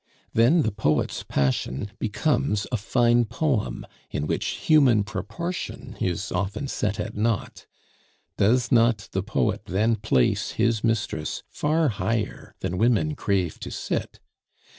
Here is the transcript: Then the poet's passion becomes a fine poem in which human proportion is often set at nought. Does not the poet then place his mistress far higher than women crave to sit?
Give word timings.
Then 0.33 0.63
the 0.63 0.71
poet's 0.71 1.21
passion 1.21 1.91
becomes 1.99 2.65
a 2.71 2.77
fine 2.77 3.23
poem 3.25 3.85
in 4.09 4.25
which 4.25 4.47
human 4.65 5.03
proportion 5.03 5.95
is 6.01 6.31
often 6.31 6.67
set 6.69 6.99
at 6.99 7.15
nought. 7.15 7.67
Does 8.35 8.71
not 8.71 9.09
the 9.11 9.21
poet 9.21 9.65
then 9.67 9.95
place 9.95 10.53
his 10.53 10.83
mistress 10.83 11.43
far 11.51 11.89
higher 11.89 12.55
than 12.61 12.79
women 12.79 13.13
crave 13.13 13.59
to 13.59 13.69
sit? 13.69 14.19